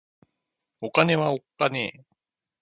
[0.81, 2.15] お金はおっかねぇ